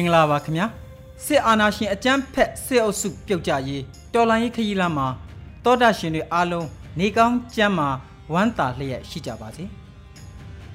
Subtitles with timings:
[0.00, 0.66] င်္ဂလာပါခင်ဗျာ
[1.24, 3.82] စစ်အာဏာရှင်အကြမ်းဖက်စစ်အုပ်စုပြုတ်ကြရေး
[4.14, 5.08] တော်လှန်ရေးခရီးလမ်းမှာ
[5.64, 6.66] တောတာရှင်တွေအားလုံး
[6.98, 7.88] နေကောင်းကျမ်းမာ
[8.32, 9.64] ဝမ်းသာလျက်ရှိကြပါစေ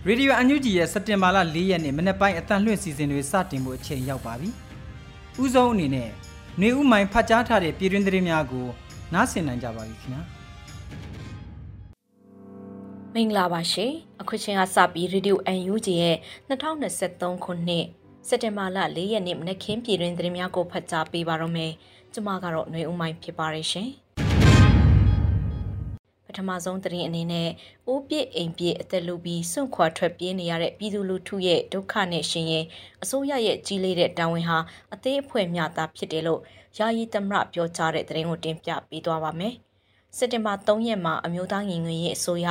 [0.07, 4.49] ရေဒီယိုအန်ယူဂျီရဲ့စက်တင်ဘာလ၄ရက်နေ့မနေ့ပိုင်းအတန်လွှင့်စီစဉ်တွေစတင်ဖို့အချိန်ရောက်ပါပြီ
[5.44, 6.09] ဥဆုံးအနေနဲ့
[6.61, 8.67] နေဦးမိုင်ဖတ်ကြားထားတဲ့ပြည်တွင်းသတင်းများကို
[9.13, 10.21] နားဆင်နိုင်ကြပါပြီခင်ဗျာ
[13.13, 15.39] မင်္ဂလာပါရှင်အခုချိန်ကစပြီးရေဒီယို
[15.73, 16.17] UNG ရဲ့
[16.49, 17.85] 2023ခုနှစ်
[18.27, 21.71] စက်တင်ဘာလ၄ရက်နေ့မနက်ခင်းပြည်တွင်သတင်းများကိုဖတ်ကြားပေးပါတော့မယ်။
[22.13, 23.89] ကျွန်မကတော့ຫນွေဦးမိုင်းဖြစ်ပါရရှင်။
[26.25, 27.49] ပထမဆုံးသတင်းအနေနဲ့
[27.88, 32.66] အိုးပြစ်အိမ်ပြစ်အသက်လူပြီးစွန့်ခွာထွက်ပြေးနေရတဲ့ပြည်သူလူထုရဲ့ဒုက္ခနဲ့ရှင်ရင်
[33.03, 34.57] အစိုးရရဲ့ကြီးလေးတဲ့တာဝန်ဟာ
[34.94, 36.41] အသေးအဖွဲမျှတာဖြစ်တယ်လို့
[36.77, 39.55] ယာယီသမရပြောကြားတဲ့သတင်းကိုတင်ပြပေးသွားပါမယ်။
[40.17, 42.47] စက်တင်ဘာ3ရက်မှာအမျိုးသားညီညွတ်ရေးအစိုးရ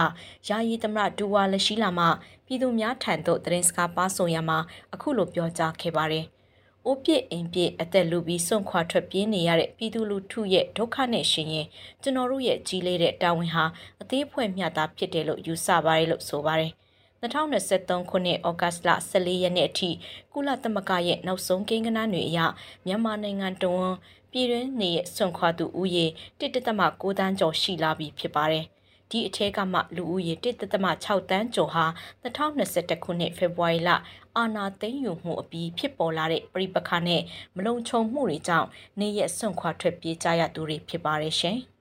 [0.49, 2.07] ယာယီသမရဒူဝါလက်ရှိလာမှ
[2.47, 4.59] ပြည်သူများထံသို့သတင်းစကားပါဆိုရမှာ
[4.95, 6.27] အခုလိုပြောကြားခဲ့ပါတယ်။
[6.87, 11.67] အိုးပြစ်အိမ်ပြစ်အသက်လူပြီးစွန့်ခွာထွက်ပြေးနေရတဲ့ပြည်သူလူထုရဲ့ဒုက္ခနဲ့ရှင်ရင်
[12.03, 13.65] ကျွန်တော်တို့ရဲ့ကြီးလေးတဲ့တာဝန်ဟာ
[14.03, 16.73] အသေးဖွဲ့မျှတာဖြစ်တယ်လို့ယူဆပါတယ်လို့ဆိုပါတယ်။
[17.23, 19.91] 2023ခုနှစ်ဩဂတ်လ14ရက်နေ့အထိ
[20.33, 22.39] ကုလသမဂ္ဂရဲ့နောက်ဆုံးကိန်းဂဏန်းတွေအရ
[22.87, 23.93] မြန်မာနိုင်ငံတွင်း
[24.35, 26.07] ပြည်တွင်းနေဆွန့်ခွာသူဦးရေ
[26.41, 28.65] 1.6တန်းကျော်ရှိလာပြီဖြစ်ပါတယ်။
[29.11, 31.85] ဒီအထက်ကမှလူဦးရေ1.6တန်းကျော်ဟာ
[32.25, 33.91] 2021ခုနှစ်ဖေဖော်ဝါရီလ
[34.37, 37.23] အာဏာသိမ်းယူမှုအပြီးဖြစ်ပေါ်လာတဲ့ပြိပခါနဲ့
[37.57, 38.69] မလုံခြုံမှုတွေကြောင့်
[39.01, 41.59] နေရဆွန့်ခွာထွက်ပြေးကြရသူတွေဖြစ်ပါတယ်ရှင်။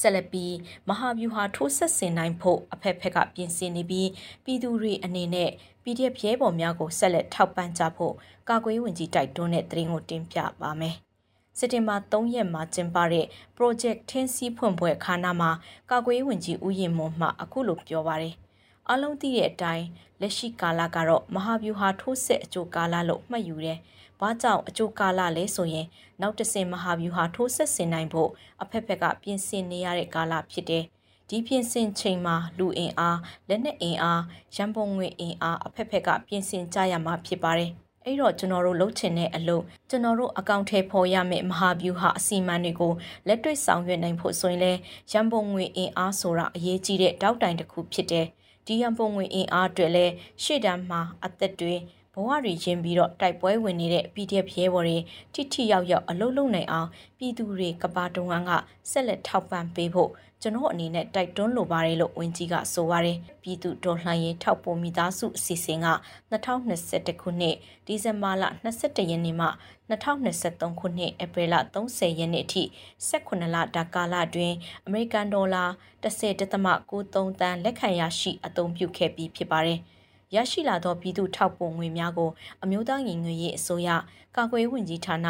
[0.00, 0.54] ဆက်လက်ပြီး
[0.88, 4.08] မဟာဗျူဟာထိုးဆက်ဆင်နိုင်ဖို့အဖက်ဖက်ကပြင်ဆင်နေပြီး
[4.44, 5.50] ပြည်သူတွေအနေနဲ့
[5.90, 8.14] PDF ရဲဘော်များကိုဆက်လက်ထောက်ပံ့ကြဖို့
[8.48, 10.94] ကာကွယ်ဝင်ကြီးတိုက်တွန်းတဲ့သတင်းကိုတင်ပြပါမယ်။
[11.58, 13.26] စက်တင်ဘာ3ရက်မှာကျင်းပတဲ့
[13.56, 15.50] Project ထင်းစီဖွင့်ပွဲခါနာမှာ
[15.90, 18.34] ကာကွယ်ဝင်ကြီးဦးရင်မွန်မှအခုလိုပြောပါရယ်။
[18.90, 19.86] အလုံးသိတဲ့အတိုင်း
[20.20, 23.78] လက်ရှိကာလကတော့မဟာဗျူဟာထိုးဆက်အကျိုးကာလလို့မှတ်ယူတယ်။
[24.20, 25.86] ဘာကြောင့်အကျိုးကာလလဲဆိုရင်
[26.20, 28.30] နောက်တဆင်မဟာဗျူဟာထိုးဆက်ဆင်နိုင်ဖို့
[28.62, 30.84] အဖက်ဖက်ကပြင်ဆင်နေရတဲ့ကာလဖြစ်တယ်။
[31.30, 33.18] ဒီပြင်ဆင်ချိန်မှာလူအင်အား
[33.48, 34.22] လက်နက်အင်အား
[34.54, 37.70] ရန်ပုံငွေအင်အားအဖက်ဖက်ကပြင်ဆင်ကြရမှာဖြစ်ပါတယ်။
[38.04, 42.92] အဲ့တော့ကျွန်တော်တို့လှုပ်ချင်တဲ့အလုပ်ကျွန်တော်တို့အကောင့်ထဲပေါ်ရမယ့်မဟာဗျူဟာအစီအမံတွေကို
[43.26, 44.72] လက်တွေ့ဆောင်ရွက်နိုင်ဖို့ဆိုရင်လဲ
[45.12, 48.26] ရန်ပုံငွေအင်အားဆိုတာအရေးကြီးတဲ့တောက်တိုင်တစ်ခုဖြစ်တယ်။
[48.66, 50.06] ဒီရန်ပုံငွေအင်အားအတွက်လဲ
[50.42, 51.74] ရှေ့တန်းမှာအသက်တွေ
[52.14, 54.98] ဘဝတွေရင်းပြီးတော့တိုက်ပွဲဝင်နေတဲ့ PDF ရဲဘော်တွေ
[55.34, 56.88] ထိထိရောက်ရောက်အလုပ်လုပ်နိုင်အောင်
[57.18, 58.50] ပြည်သူတွေကပါတုံးက
[58.90, 60.10] ဆက်လက်ထောက်ပံ့ပေးဖို့
[60.42, 65.88] ကျွန်တော်အနေနဲ့တိုက်တွန်းလိုပါတယ်လို့ဝန်ကြီးကဆိုပါတယ်ပြည်သူတော်လှန်ရေးထောက်ပို့မိသားစုအစီအစဉ်က
[66.32, 67.56] 2021ခုနှစ်
[67.86, 69.48] ဒီဇင်ဘာလ22ရက်နေ့မှ
[69.90, 72.62] 2023ခုနှစ်ဧပြီလ30ရက်နေ့အထိ
[73.08, 74.56] 18လတာကာလအတွင်း
[74.86, 75.64] အမေရိကန်ဒေါ်လာ
[76.02, 79.80] 10.93တန်းလက်ခံရရှိအသုံးပြုခဲ့ပြီးဖြစ်ပါတယ်။
[80.34, 82.30] ရရှိလာသောပြည်သူထောက်ပို့ငွေများကို
[82.62, 83.88] အမျိုးသားညီညွတ်ရေးအစိုးရ
[84.36, 85.26] ကာကွယ်ဝင်ကြီးဌာန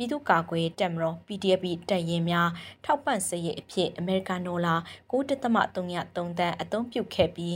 [0.00, 2.48] ပြည်သူ့ကာကွယ်တပ်မတော် PDF တပ်ရင်းများ
[2.84, 4.74] ထောက်ပံ့စရိတ်အဖြစ်အမေရိကန်ဒေါ်လာ
[5.10, 5.76] 9.33
[6.38, 7.54] တန်းအသုံးပြုခဲ့ပြီး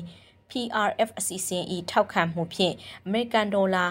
[0.51, 2.75] PRF အစီအစဉ်ဤထောက်ခံမှုဖြင့်
[3.07, 3.85] အမေရိကန်ဒေါ်လာ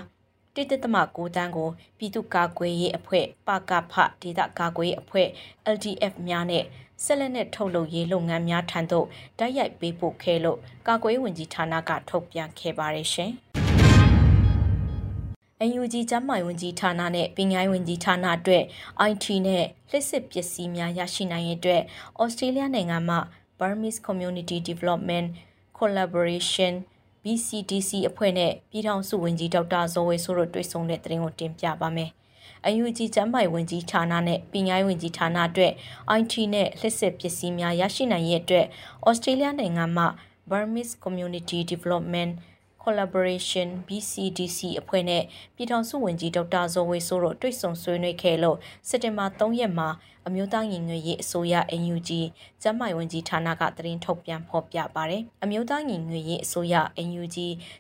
[0.55, 5.27] 1.9တန်းကိုပြည်သူ့ကာကွယ်ရေးအဖွဲ့ပကဖဒေသကာကွယ်ရေးအဖွဲ့
[5.75, 6.63] LDF များနဲ့
[7.03, 9.07] ဆက်လက်နဲ့ထုတ်လုပ်ရေးလုပ်ငန်းများထံသို့
[9.39, 13.33] တိုက်ရိုက်ပေးပို့ခဲ့လို့ကာကွယ်ဝင်ကြီးဌာနကထုတ်ပြန်ခဲ့ပါတယ်ရှင်။
[15.65, 18.63] UNG ကျန်းမာရေးဝန်ကြီးဌာနနဲ့ပညာရေးဝန်ကြီးဌာနအတွက်
[19.09, 21.81] IT နဲ့လျှစ်စစ်ပစ္စည်းများရရှိနိုင်ရေးအတွက်
[22.21, 23.17] Australia နိုင်ငံမှ
[23.59, 25.27] Burmese Community Development
[25.77, 26.73] Collaboration
[27.23, 32.11] BCDC အဖွဲ့နဲ့ပြည်ထောင်စုဝန်ကြီးဒေါက်တာဇော်ဝေဆိုးတို့တွေ့ဆုံတဲ့သတင်းကိုတင်ပြပါမယ်။
[32.81, 35.71] UNG ကျန်းမာရေးဝန်ကြီးဌာနနဲ့ပညာရေးဝန်ကြီးဌာနအတွက်
[36.19, 38.65] IT နဲ့လျှစ်စစ်ပစ္စည်းများရရှိနိုင်ရေးအတွက်
[39.07, 40.05] ဩစတြေးလျနိုင်ငံမှ
[40.49, 42.31] Burmese Community Development
[42.83, 45.23] Collaboration BCDC အဖွဲ့နဲ့
[45.55, 48.57] ပြည်ထောင်စုဝန်ကြီးဒေါက်တာဇော်ဝေဆိုးတို့တွေ့ဆုံဆွေးနွေးခဲ့လို့
[48.89, 49.89] စက်တင်ဘာ3ရက်မှာ
[50.27, 52.09] အမျိုးသားညီညွတ်ရေးအစိုးရ NUG
[52.61, 56.75] ကျန်းမာရေးဝန်ကြီးဌာနကသတင်းထုတ်ပြန်ဖော်ပြပါတယ်။အမျိုးသားညီညွတ်ရေးအစိုးရ
[57.07, 57.37] NUG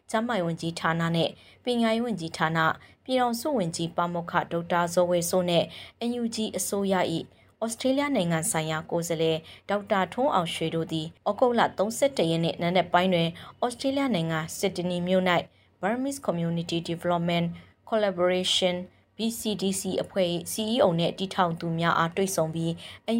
[0.09, 1.29] ကျန်းမာရေးဝန်ကြီးဌာနနဲ့
[1.63, 2.59] ပညာရေးဝန်ကြီးဌာန
[3.05, 5.63] ပြည်ထောင်စုဝန်ကြီးပါမောက္ခဒေါက်တာဇော်ဝေဆိုးနဲ့
[6.09, 6.95] NUG အစိုးရ၏
[7.63, 9.37] ဩစတြေးလျနိုင်ငံဆိုင်ရာကိုယ်စားလှယ်
[9.69, 11.61] ဒေါက်တာထွန်းအောင်ရွှေတို့သည်ဩဂုတ်လ
[11.97, 13.29] 31ရက်နေ့နံနက်ပိုင်းတွင်
[13.63, 15.23] ဩစတြေးလျနိုင်ငံစစ်ဒနီမြို့၌
[15.81, 17.45] Burmese Community Development
[17.89, 18.75] Collaboration
[19.17, 22.71] BCDC အဖွဲ့၏ CEO နဲ့တည်ထောင်သူများအားတွေ့ဆုံပြီး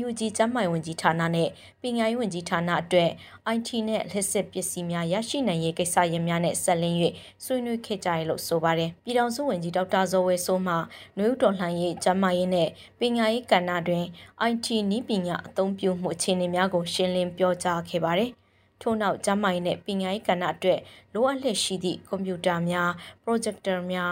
[0.06, 1.50] UNG ကျန်းမာရေးဝန်ကြီးဌာနနဲ့
[1.81, 3.10] ပညာရေးဝန်ကြီးဌာနအတွက်
[3.56, 6.98] IT နဲ့လက်စစ်ပစ္စည်းများရရှိနိုင်ရေးကိစ္စရပ်များနဲ့ဆက်လင်း၍
[7.44, 10.75] ဆွေးနွေးခဲ့ကြရလို့ဆိုပါတယ်။ပြည်ထောင်စုဝန်ကြီးဒေါက်တာဇော်ဝေဆိုးမှ
[11.18, 12.69] နှွေဦးတော်လှန်ရေးကျန်းမာရေးနဲ့
[13.00, 14.06] ပညာရေးကဏ္ဍတွင်
[14.51, 18.31] IT နည်းပညာအသုံးပြုမှုအခြေအနေများကိုရှင်းလင်းပြောကြားခဲ့ပါတယ်။
[18.81, 20.80] ထို့နောက်ကျမိုင်းနဲ့ပညာရေးကဏ္ဍအတွက်
[21.13, 22.90] လိုအပ်လျက်ရှိသည့်ကွန်ပျူတာများ
[23.24, 24.12] projector များ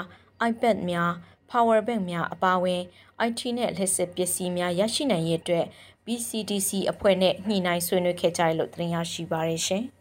[0.49, 1.11] iPad များ
[1.51, 2.81] power bank များအပါအဝင်
[3.27, 5.65] IT နဲ့လက်စစ်ပစ္စည်းများရရှိနိုင်ရေးအတွက်
[6.05, 9.83] BCDC အဖွဲ့နဲ့ညှိနှိုင်းဆွေးနွေးခဲ့ကြတယ်လို့သတင်းရရှိပါရရှင်။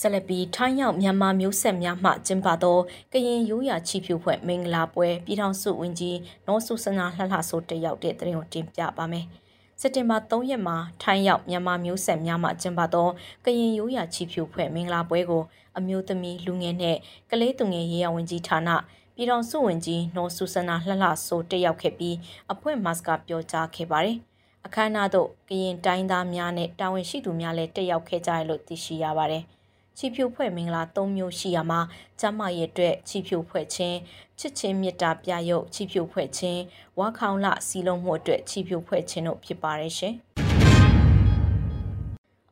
[0.00, 2.78] ဆလပီထိုင်းရောက်မြန်မာမျိုးဆက်များမှကျင်းပသော
[3.12, 9.26] ကရင်ရိုးရာချီဖြူဖွဲ့မင်္ဂလာပွဲပြည်ထောင်စုဝန်ကြီးနော်ဆုစနာလှလှဆိုတက်ရောက်တဲ့သတင်းကိုတင်ပြပါမယ်။
[9.80, 13.08] စက်တင်ဘာ3ရက်မှာထိုင်းရောက်မြန်မာမျိုးဆက်များမှကျင်းပသော
[13.44, 15.42] ကရင်ရိုးရာချီဖြူဖွဲ့မင်္ဂလာပွဲကို
[15.78, 16.96] အမျိုးသမီးလူငယ်နဲ့
[17.30, 18.70] ကလေးသူငယ်ရေးရဝန်ကြီးဌာန
[19.16, 22.16] ပြည်ထောင်စုဝန်ကြီးနော်ဆူဆနာလှလှဆိုတက်ရောက်ခဲ့ပြီး
[22.52, 24.18] အဖွဲ့မတ်ကပြောကြားခဲ့ပါတယ်။
[24.66, 29.42] အခမ်းအနားသို့ကရင်တိုင်းသားများနဲ့တာဝန်ရှိသူများလည်းတက်ရောက်ခဲ့ကြတယ်လို့သိရှိရပါတယ်။
[29.96, 31.80] ချီဖြူဖွဲ့မင်္ဂလာ၃မျိုးရှိရမှာ
[32.20, 33.96] ကျမရဲ့အတွက်ချီဖြူဖွဲ့ခြင်း
[34.38, 36.60] ချစ်ချင်းမေတ္တာပြရုပ်ချီဖြူဖွဲ့ခြင်း
[36.98, 40.14] ဝါခေါင်လစီလုံးမှုအတွက်ချီဖြူဖွဲ့ခြင်းတို့ဖြစ်ပါတယ်ရှင်။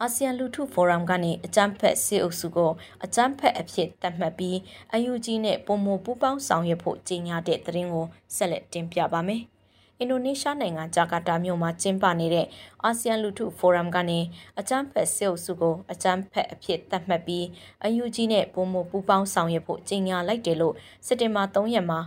[0.05, 2.71] အာဆီယံလူထုဖိုရမ်ကနေအကြမ်းဖက်စစ်အုပ်စုကို
[3.05, 4.59] အကြမ်းဖက်အဖြစ်သတ်မှတ်ပြီး
[4.95, 8.07] အယူကြီးနဲ့ပုံမပူးပေါင်းဆောင်ရွက်ဖို့ကြေညာတဲ့သတင်းကို
[8.37, 9.43] ဆက်လက်တင်ပြပါမယ်။
[9.99, 12.47] အင်ဒိုနီးရှားနိုင်ငံဂျာကာတာမြို့မှာကျင်းပနေတဲ့
[12.85, 14.19] အာဆီယံလူထုဖိုရမ်ကနေ
[14.59, 17.47] အကြမ်းဖက်စစ်အုပ်စုကိုအကြမ်းဖက်အဖြစ်သတ်မှတ်ပြီး
[17.85, 20.75] အယူကြီးနဲ့ပုံမပူးပေါင်းဆောင်ရွက်ဖို့ကြေညာလိုက်တယ်လို့
[21.07, 22.01] စက်တင်ဘာ3ရက်မှာ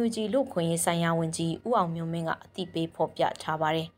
[0.00, 3.95] UNG လူခွင့်ရေးဆိုင်ရာဝန်ကြီးဦးအောင်မျိုးမင်းကအသိပေးဖော်ပြထားပါတယ်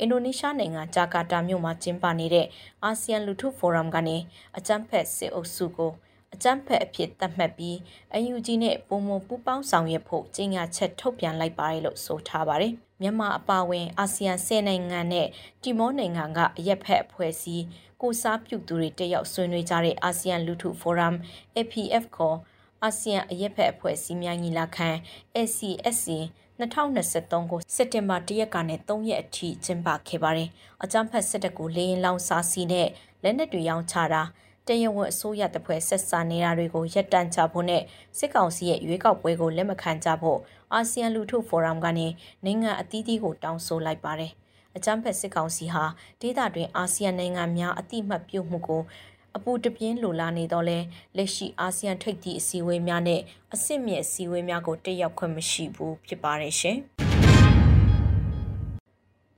[0.00, 2.46] အင်ဒိုနီးရှားနိုင်ငံဂျာကာတာမြို့မှာကျင်းပနေတဲ့
[2.84, 4.16] အာဆီယံလူထုဖိုရမ်ကနေ
[4.58, 5.92] အကြမ်းဖက်စစ်အုပ်စုကို
[6.34, 7.78] အကြမ်းဖက်အဖြစ်သတ်မှတ်ပြီး
[8.14, 15.28] အယူဂျီနဲ့ပုံမပူပေါင်းဆောင်ရွက်ဖို့ကြေညာချက်ထုတ်ပြန်လိုက်ပါတယ်လို့ဆိုထားပါတယ်။မြန်မာအပါအဝင်အာဆီယံ၁၀နိုင်ငံနဲ့
[15.62, 17.64] တီမောနိုင်ငံကအရက်ဖက်အဖွဲ့အစည်း
[18.02, 21.16] ကိုစားပြုသူတွေတက်ရောက်ဆွေးနွေးကြတဲ့အာဆီယံလူထုဖိုရမ်
[21.56, 22.38] APF ခေါ်
[22.82, 24.88] အာဆီယံအရက်ဖက်အဖွဲ့အစည်းများညီလာခံ
[25.36, 26.06] ACSC
[26.60, 30.48] 2023ကိုစက်တင်ဘာ1ရက်ကနေ3ရက်အထိကျင်းပခဲ့ပါတယ်။
[30.82, 32.88] အကြမ်းဖက်စစ်တပ်ကိုလေရင်လောင်စာစီနဲ့
[33.22, 34.22] လက်နက်တွေရောင်းချတာ
[34.66, 37.82] တရားဝင်အစိုးရတပွဲဆက်ဆံနေတာတွေကိုရပ်တန့်ချဖို့နဲ့
[38.18, 40.38] စစ်ကောင်စီရဲ့ရွေးကောက်ပွဲကိုလက်မခံကြဖို့
[40.72, 42.06] အာဆီယံလူထုဖိုရမ်ကနေ
[42.44, 44.32] နိုင်ငံအသီးသီးကိုတောင်းဆိုလိုက်ပါတယ်။
[44.76, 45.84] အကြမ်းဖက်စစ်ကောင်စီဟာ
[46.20, 48.82] ဒေသတွင်အာဆီယံနိုင်ငံများအတိမတ်ပြုမှုကို
[49.36, 50.78] အပူတပြင်းလိုလာနေတော့လဲ
[51.16, 53.20] လက်ရှိအာဆီယံထိပ်သီးအစည်းအဝေးများနဲ့
[53.54, 56.76] အဆင့်မြင့်အစည်းအဝေးများကိုတက်ရောက်ခွင့်မရှိဘူးဖြစ်ပါတယ်ရှင်။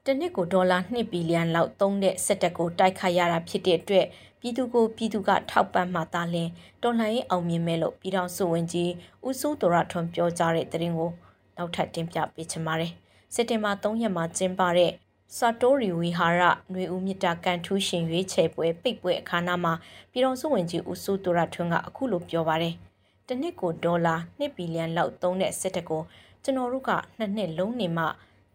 [0.04, 4.06] တနစ်ကိုဒေါ်လာ2ဘီလီယံလောက်သုံးတဲ့စက်တက်ကိုတိုက်ခိုက်ရတာဖြစ်တဲ့အတွက်
[4.40, 6.50] ပြည်သူကိုပြည်သူကထောက်ပံ့မှသာလျှင်
[6.82, 8.90] တော်လှန်ရေးအောင်မြင်မဲ့လို့ပြည်တော်စုဝင်ကြီး
[9.26, 11.10] ဦးစိုးတော်ရထွန်းပြောကြားတဲ့သတင်းကို
[11.56, 12.92] နောက်ထပ်တင်ပြပေးချင်ပါတယ်။
[13.34, 14.90] စက်တင်ဘာ3ရက်မှာကျင်းပတဲ့
[15.34, 19.72] ဆာတိုရီဝီဟာရຫນွေဦးမြစ်တာကန်ထူးရှင်ရွေးချယ်ပွဲပိတ်ပွဲအခမ်းအနားမှာ
[20.10, 22.74] ပြည်တော်စုဝင်ကြီးဦးစိုးတူရထွန်းကအခုလိုပြောပါတယ်။
[23.28, 26.02] တနစ်ကိုဒေါ်လာ2ဘီလီယံလောက်သုံးတဲ့စစ်တပ်ကို
[26.42, 28.04] ကျွန်တော်တို့ကနှစ်နှစ်လုံးနေမှ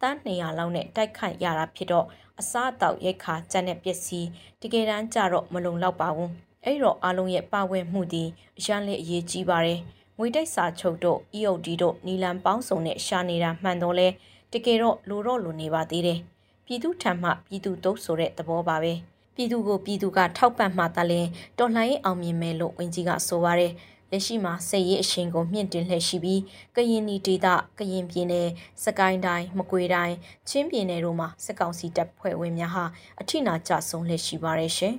[0.02, 2.06] တန်း200လောက်နဲ့တိုက်ခိုက်ရတာဖြစ်တော့
[2.40, 4.28] အစားအသောက်ရိတ်ခါကြက်တဲ့ပစ္စည်း
[4.62, 6.30] တကယ်တမ်းကြတော့မလုံလောက်ပါဘူး။
[6.66, 8.24] အဲ့တော့အားလုံးရဲ့ပါဝင်မှုဒီ
[8.58, 9.80] အရန်လေးအရေးကြီးပါတယ်။
[10.18, 14.08] ငွေတိုက်စာချုပ်တို့ EOD တို့နီလန်ပေါင်းစုံနဲ့ရှာနေတာမှန်တော့လဲ
[14.54, 16.22] တကယ်တော့လိုတော့လိုနေပါသေးတယ်။
[16.74, 18.94] ပြည်သူထံမှပြည်သူတုပ်ဆိုတဲ့သဘောပါပဲ
[19.36, 23.74] ပြည်သူကိုပြည်သူကထောက်ပံ့မှတလည်းတော်လှန်ရေးအောင်မြင်မယ်လို့ဝန်ကြီးကဆိုပါတယ်
[24.12, 26.42] လက်ရှိမှာစစ်ရေးအရှင်ကိုမြင့်တင်လှည့်ရှိပြီး
[26.76, 27.48] ကရင်နီဒေသ
[27.80, 28.50] ကရင်ပြည်နယ်
[28.84, 30.16] စကိုင်းတိုင်းမကွေတိုင်း
[30.50, 32.86] ချင်းပြည်နယ်တို့မှာစစ်ကောင်စီတပ်ဖွဲ့ဝင်များဟာ
[33.22, 34.96] အထိနာကြဆုံးလှည့်ရှိပါရဲ့ရှင်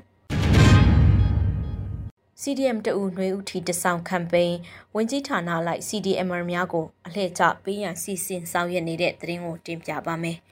[2.43, 4.57] CDM တအူနှွေဦးထီတဆောင်ကမ်ပိန်း
[4.95, 10.39] ဝင်ကြီးဌာနလိုက် CDMR များကိုအလှည့်ကျပေးရန်စီစဉ်ဆောင်ရွက်နေတဲ့သတင်းကိုတင်ပြပါမယ်။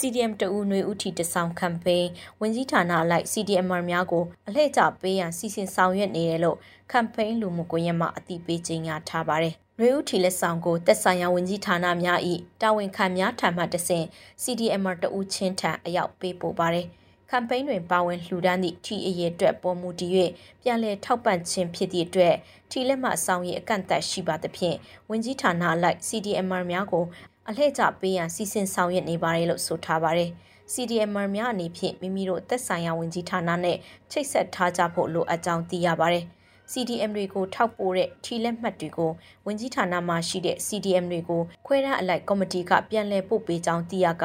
[0.00, 2.08] CDM တဦးနှွေဦးထီတဆောင်ကမ်ပိန်း
[2.40, 6.58] ဝင်ကြီးဌာနလိုက် CDMR များကိုအလှည့်ကျပေးရန်စီစဉ်ဆောင်ရွက်နေတယ်လို့
[6.92, 12.18] ကမ်ပိန်းလူမှုကွန်ရက်မှာအသိပေးကြေညာထားပါတယ်။နှွေဦးထီလက်ဆောင်ကိုတက်ဆိုင်ရာဝင်ကြီးဌာနများ၏
[12.60, 14.06] တာဝန်ခံများထံမှတဆင့်
[14.42, 16.86] CDMR တဦးချင်းထံအရောက်ပေးပို့ပါတယ်။
[17.30, 20.12] ကမ်ပိန်းတွင်ပါဝင်လှူဒန်းသည့်ထီအရေးအတွက်ပေါ်မူတည်၍
[20.62, 22.34] ပြန်လည်ထောက်ပံ့ခြင်းဖြစ်သည့်အတွက်
[22.70, 24.76] ထီလက်မှအဆောင်ရည်အကန့်အသတ်ရှိပါသဖြင့်
[25.10, 27.04] ဝင်ကြီးဌာနအလိုက် CDMR များကို
[27.50, 30.30] အလှည့်ကျပေးရန်စီစဉ်ဆောင်ရွက်နေပါတယ်လို့ဆိုထားပါတယ်။
[30.72, 33.76] CDMR များအနေဖြင့်မိမိတို့သက်ဆိုင်ရာဝင်ကြီးဌာနနဲ့
[34.10, 36.24] ချိတ်ဆက်ထားကြဖို့လိုအပ်ကြောင်းသိရပါတယ်။
[36.72, 39.10] CDM တွေကိုထောက်ပို့တဲ့ထီလက်မှတ်တွေကို
[39.46, 44.24] ဝင်ကြီးဌာနမှရှိတဲ့ CDM တွေကိုခွဲရန်အလိုက်ကော်မတီကပြန်လည်ပို့ပေးကြောင်းသိရက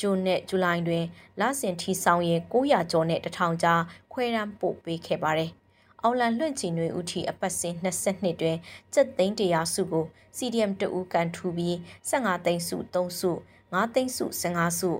[0.00, 1.04] ဂျွန်နဲ့ဇူလိုင်တွင်
[1.40, 3.82] လစဉ်ထီဆောင်ရင်900ကျော်နဲ့1000ကြား
[4.12, 5.52] ခွဲရန်ပို့ပေးခဲ့ပါတယ်။
[6.06, 8.56] အောင်လန်လွင့်ချီနွေဦးထီအပတ်စဉ်22တွင်
[8.94, 10.04] စက်သိန်း100စုကို
[10.36, 11.74] CDM တဦးကန်ထူပြီး
[12.10, 13.30] 15သိန်းစု3စု
[13.72, 14.90] 5သိန်းစု15စု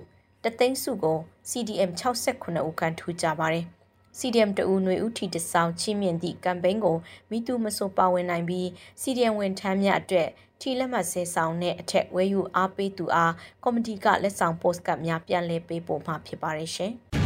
[0.42, 1.18] တသိန်းစုကို
[1.50, 3.64] CDM 69ဦးကန်ထူကြပါတယ်။
[4.18, 6.96] CDM တဦးຫນွေဥထီတဆောင်ချင်းမြင့်သည့်ကမ်ပိန်းကို
[7.30, 8.66] မိသူမဆိုပါဝင်နိုင်ပြီး
[9.02, 10.28] CDM ဝန်ထမ်းများအတွက်
[10.60, 13.32] ထီလက်မှတ်ဆဲဆောင်တဲ့အထက်ဝဲယူအားပေးသူအား
[13.62, 16.94] ကော်မတီကလက်ဆောင်ပို့စကတ်များပြန်လည်ပေးပို့မှာဖြစ်ပါတယ်ရှင်။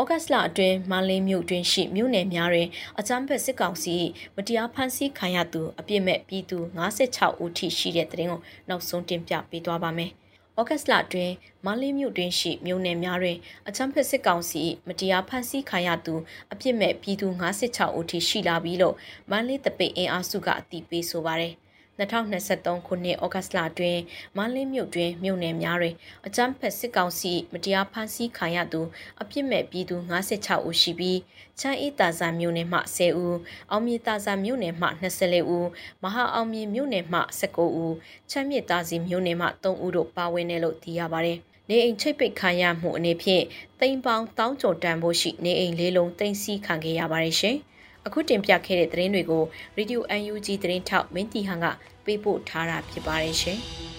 [0.00, 3.96] ဩဂတ်စ်လအတွင်းမန္လေးမြို့တွင်ရှိမြို့နယ်များတွင်အကြမ်းဖက်စစ်ကောင်စီ
[4.36, 10.10] မတရားဖမ်းဆီးခံရသူအပြစ်မဲ့ပြည်သူ56ဦးထိရှိတဲ့တဲ့ရင်ကိုနောက်ဆုံးတင်ပြပေးသွားပါမယ်။
[10.58, 13.36] ဩဂတ်စ်လအတွင်းမန္တလေးမြို့တွင်ရှိမြို့နယ်များတွင်
[13.68, 16.14] အချမ်းဖက်စစ်ကောင်စီမတရားဖမ်းဆီးခံရသူ
[16.52, 17.28] အပြစ်မဲ့ပြည်သူ
[17.64, 18.94] 56ဦးထိရှိလာပြီလို့
[19.30, 21.54] မန္တလေးတပိတ်အင်အားစုကအတည်ပြုဆိုပါတယ်။
[21.98, 24.00] 2023ခုနှစ်ဩဂတ်စ်လအတွင်း
[24.36, 25.94] မန္တလေးမြို့တွင်မြို့နယ်များတွင်
[26.26, 28.80] အကြမ်းဖက်စစ်ကောင်စီမတရားဖမ်းဆီးခံရသူ
[29.20, 29.96] အပြစ်မဲ့ပြည်သူ
[30.34, 31.18] 56ဦးရှိပြီး
[31.60, 33.38] ချမ်းအေးတာဇာမြို့နယ်မှ10ဦး
[33.70, 35.68] အောင်မြေတာဇာမြို့နယ်မှ24ဦး
[36.02, 37.94] မဟာအောင်မြေမြို့နယ်မှ19ဦး
[38.30, 41.38] ချမ်းမြေတာစီမြို့နယ်မှ3ဦးတို့ပါဝင်တယ်လို့သိရပါတယ်
[41.68, 43.44] နေအိမ်ချိတ်ပိတ်ခံရမှုအနေဖြင့်
[43.80, 47.58] တိမ်ပေါင်းတောင်းကြုံတန်ဖို့ရှိနေအိမ်လေးလုံးတင်စီခံခဲ့ရပါတယ်ရှင်။
[48.08, 49.44] အခုတင်ပြခဲ့တဲ့သတင်းတွေကို
[49.78, 50.00] Radio
[50.30, 51.66] UNG သတင်းထောက်မင်းတီဟန်က
[52.04, 53.58] ပေးပို့ထားတာဖြစ်ပါတယ်ရှင်။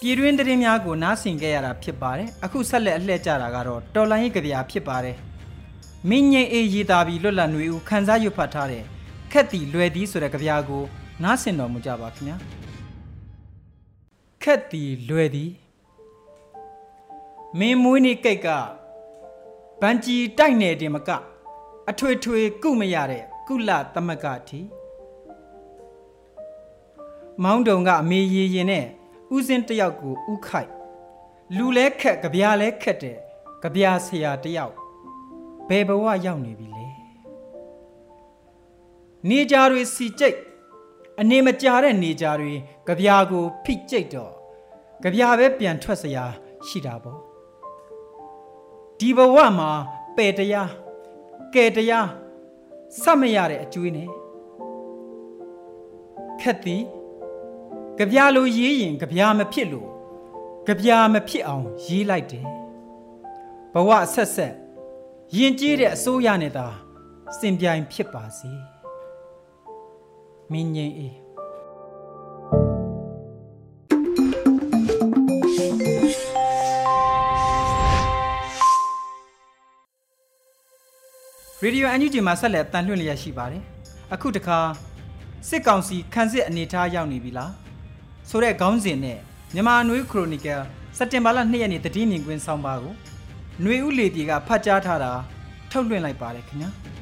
[0.00, 5.16] ပြည်တွင်းသတင်းများကိုနားဆင်ကြရတာဖြစ်ပါတယ်အခုဆက်လက်အလှည့်ကြတာကတော့တော်လိုင်းရေးကြပြဖြစ်ပါတယ်
[6.08, 8.84] မင်းငိမ့်အေးရေးသားပြီးလွတ်လပ်နေဦးခန်းစားရွတ်ဖတ်ထားတဲ့
[9.32, 10.82] ခက်တီလွယ်သည်ဆိုတဲ့ကြပြကို
[11.22, 12.59] နားဆင်တော်မူကြပါခင်ဗျာ
[14.44, 15.52] ခက်တီလွယ်သည်
[17.58, 18.48] မင်းမွေးနေကိတ်က
[19.80, 21.10] ဗန်ကြီးတိုက်နယ်တင်မက
[21.90, 24.60] အထွေထွေကုမရတဲ့ကုလသမဂ္ဂတီ
[27.42, 28.86] မောင်းတုံကအမေရရင်နဲ့
[29.34, 30.70] ဥစဉ်တယောက်ကိုဥခိုက်
[31.56, 33.16] လူလဲခက်ကြပြားလဲခက်တဲ့
[33.62, 34.74] ကြပြားဆရာတယောက်
[35.68, 36.86] ဘယ်ဘဝရောက်နေပြီလဲ
[39.28, 40.38] နေကြတွေစီကြိတ်
[41.20, 42.52] အနေမကြတဲ့နေကြတွေ
[42.86, 44.32] ကြပြားကိုဖိကြိတ်တော့
[45.02, 46.24] ကြပြားပဲပြန်ထွက်စရာ
[46.66, 47.20] ရှိတာပေါ့
[48.98, 49.70] ဒီဘဝမှာ
[50.16, 50.70] ပယ်တရား
[51.54, 52.08] ကဲတရား
[53.02, 54.08] စမရတဲ့အကျွေးနဲ့
[56.40, 56.82] ခက်သည်
[57.98, 59.88] ကြပြလိုရေးရင်ကြပြမဖြစ်လို့
[60.66, 62.46] ကြပြမဖြစ်အောင်ရေးလိုက်တယ်
[63.74, 64.54] ဘဝဆက်ဆက်
[65.36, 66.66] ရင်ကျေးတဲ့အစိုးရနဲ့သာ
[67.38, 68.79] စင်ပြိုင်ဖြစ်ပါစေ
[70.52, 71.14] မင်းငိမ့်အေး
[81.62, 83.62] ရေဒီယိုအန်ယူဂျီမှာဆက်လက်တန်လှည့်လျက်ရှိပါတယ်။
[84.14, 84.58] အခုတခါ
[85.48, 87.50] စစ်ကောင်စီခန်းစစ်အနေထားရောက်နေပြီလား။
[88.28, 89.18] ဆိုတဲ့ခေါင်းစဉ်နဲ့
[89.54, 90.60] မြန်မာနွေခရိုနီကယ်
[90.96, 92.94] စက်တင်ဘာလ2ရက်နေ့တတိမြင်ကွင်းဆောင်ပါကို
[93.62, 95.12] ຫນွေဦးလေပြေကဖတ်ကြားထားတာ
[95.70, 96.70] ထုတ်လွှင့်လိုက်ပါတယ်ခင်ဗျာ။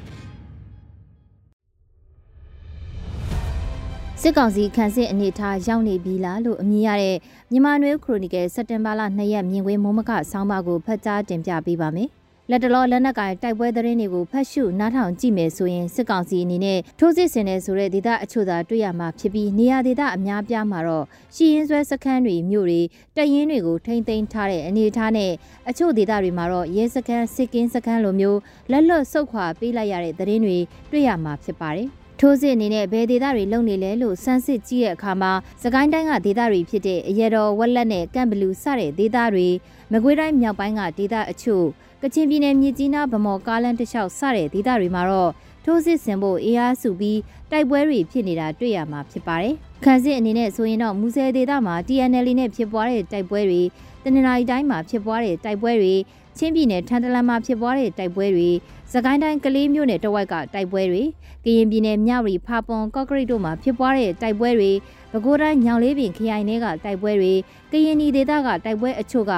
[4.23, 7.17] စစ်ကောင်စီခန်းစစ်အနေထားရောက်နေပြီလားလို့အမည်ရတဲ့
[7.51, 12.09] မြန်မာနွေခရိုနီကယ်စက်တင်ဘာလ2ရက်မြင်ကွင်းမုံမကဆောင်းပါကိုဖတ်ကြားတင်ပြပေးပါမယ်။
[12.49, 22.81] လက်တလောလက်နက်ကင်တိုက်ပွဲသတင်းတွေကိုဖတ်ရှုနားထောင်ကြည့်မယ်ဆိုရင်စစ်ကောင်စီအနေနဲ့ထိုးစစ်ဆင်နေဆိုတဲ့ဒေသအချို့သာတွေ့ရမှာဖြစ်ပြီးနေရာဒေသအများပြားမှာတော့ရှီရင်ဆွဲစခန်းတွေမြို့တွေ
[23.17, 25.31] တရင်တွေကိုထိမ့်သိမ်းထားတဲ့အနေအထားနဲ့
[25.69, 28.39] အချို့ဒေသတွေမှာတော့ရဲစခန်းစစ်ကင်းစခန်းလိုမျိုး
[28.71, 30.57] လက်လွတ်ဆုတ်ခွာပေးလိုက်ရတဲ့သတင်းတွေ
[30.91, 35.31] တွေ့ရမှာဖြစ်ပါတယ် ထိုးစစ်အနေနဲ့ဘယ်ဒေသတွေလုံနေလဲလို့စမ်းစစ်ကြည့်တဲ့အခါမှာ
[35.63, 39.47] စကိုင်းတိုင်းကဒေသတွေဖြစ်တဲ့အရတော်ဝက်လက်နဲ့ကန့်ဘလူစတဲ့ဒေသတွေ
[39.91, 41.65] မကွေးတိုင်းမြောက်ပိုင်းကဒေသအချို့
[42.01, 45.31] ကချင်ပြည်နယ်မြစ်ကြီးနားဗမော်ကားလန်းတလျှောက်စတဲ့ဒေသတွေမှာတော့
[45.65, 47.19] ထိုးစစ်ဆင်ဖို့အေးအားစုပြီး
[47.51, 53.61] တိုက်ပွဲတွေဖြစ်နေတာတွေ့ရမှာဖြစ်ပါတယ်။ခန်းစစ်အနေနဲ့ဆိုရင်တော့မူဆယ်ဒေသမှာ TNL နဲ့ဖြစ်ပွားတဲ့တိုက်ပွဲတွေ
[54.03, 55.95] တနင်္လာရီတိုင်းမှာဖြစ်ပွားတဲ့တိုက်ပွဲတွေ
[56.39, 58.49] ချင်းပြည်နယ်ထန်တလန်မှာဖြစ်ပွားတဲ့တိုက်ပွဲတွေ
[58.93, 61.03] စကိုင်းတိုင်းကလေးမြို့နယ်တဝိုက်ကတိုက်ပွဲတွေ
[61.45, 64.71] ကရင်ပြည်နယ်မြဝတီဖာပွန်ကော့ကရိတ်တို့မှာဖြစ်ပွားတဲ့တိုက်ပွဲတွေ
[65.11, 67.33] ပဲခူးတိုင်းညောင်လေးပင်ခရိုင်တွေကတိုက်ပွဲတွေ
[67.71, 69.33] ကရင်ပြည်ဒေသကတိုက်ပွဲအချို့က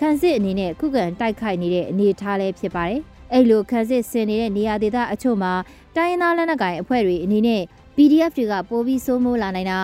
[0.00, 3.00] ခန်းစစ်အနေနဲ့ခုခံတိုက်ခိုက်နေတဲ့အနေအထားလည်းဖြစ်ပါတယ်။
[3.32, 5.52] အဲ့လိုခန်းစစ်ဆင်နေတဲ့နေရာဒေသအချို့မှာ
[5.96, 7.62] တိုင်းရင်းသားလက်နက်ကိုင်အဖွဲ့တွေအနေနဲ့
[7.96, 9.78] PDF တွေကပိုပြီးစိုးမိုးလာနိုင်တာ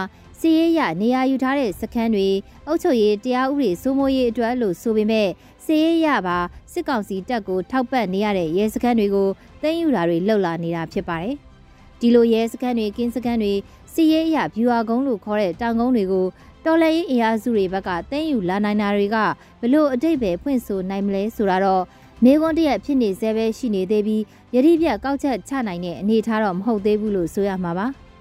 [0.44, 2.28] စီးရဲရနေရာယူထားတဲ့စခန်းတွေ
[2.66, 5.28] အုပ်ချုပ်ရေးတရားဥပဒေစိုးမိုးရေးအတွက်လို့ဆိုပေမဲ့
[5.64, 6.38] စီးရဲရပါ
[6.72, 9.28] စစ်ကောင်စီတပ်ကိုထောက်ပံ့နေရတဲ့ရဲစခန်းတွေကို
[9.62, 11.34] တင်းယူတာတွေလှုပ်လာနေတာဖြစ်ပါတယ်။
[12.00, 13.52] ဒီလိုရဲစခန်းတွေကင်းစခန်းတွေ
[13.92, 16.26] စီးရဲရဗျူဟာကုန်းလို့ခေါ်တဲ့တောင်ကုန်းတွေကို
[16.64, 19.16] တော်လှန်ရေးအင်အားစုတွေဘက်ကတင်းယူလာနိုင်တာတွေက
[19.60, 21.82] ဘလို့အတိတ်ပဲဖွင့်ဆိုနိုင်မလဲဆိုတာတော့
[22.24, 24.22] မေကွန်းတရက်ဖြစ်နေသေးပဲရှိနေသေးပြီး
[24.54, 27.88] ယတိပြကောက်ချက်ချနိုင်တဲ့အနေအထားတော့မဟုတ်သေးဘူးလို့ဆိုရမှာပါ။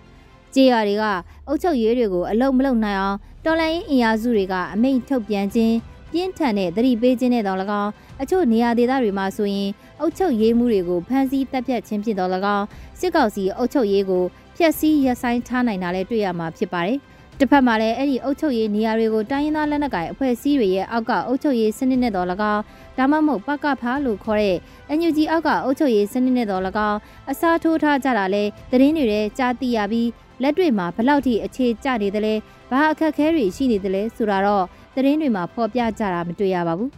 [0.56, 1.04] ကြေးရတွေက
[1.48, 5.76] အုတ်ချုပ်ရေးတွေကိုအလုံးမလုံးနိုင်အောင်တော်လိုင်းအင်အားစုတွေကအမိန့်ထုတ်ပြန်ခြင်း
[6.12, 7.92] ပြင်းထန်တဲ့သတိပေးခြင်းနဲ့တော်၎င်း
[8.22, 12.66] အချို့နေရာဒေသတွေမှာဆိုရင်အုတ်ချုပ်ရေးမှုတွေကိုဖမ်းဆီးတပ်ဖြတ်ခြင်းဖြစ်တော်၎င်း
[13.00, 14.24] စစ်ကောင်စီအုတ်ချုပ်ရေးကို
[14.58, 16.98] ဖျက်ဆီးရပ်ဆိုင်းထားနိုင်တာလည်းတွေ့ရမှာဖြစ်ပါတယ်။
[17.42, 22.64] တစ်ဖက်မှာလည်းအဲ့ဒီအုပ်ချုပ်ရေးနေရာတွေကိုတိုင်းရင်းသားလက်နက်ကိုင်အဖွဲ့အစည်းတွေရဲ့အောက်ကအုပ်ချုပ်ရေးစနစ်နဲ့တော်၎င်း
[22.98, 24.58] ဒါမှမဟုတ်ပကဖားလို့ခေါ်တဲ့
[24.98, 27.00] NUG အောက်ကအုပ်ချုပ်ရေးစနစ်နဲ့တော်၎င်း
[27.32, 30.10] အစားထိုးထားကြတာလဲသတင်းတွေထဲကြားသိရပြီး
[30.42, 32.34] လက်တွေ့မှာဘလောက်ထိအခြေကျနေသလဲ
[32.72, 36.92] ဘာအခက်အခဲတွေရှိနေသလဲဆိုတာတော့သတင်းတွေမှာဖော်ပြကြတာမတွေ့ရပါဘူး